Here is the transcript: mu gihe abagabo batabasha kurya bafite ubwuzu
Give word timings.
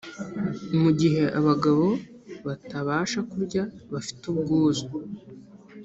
mu 0.81 0.89
gihe 0.99 1.23
abagabo 1.39 1.85
batabasha 2.45 3.19
kurya 3.31 3.63
bafite 3.93 4.21
ubwuzu 4.31 4.87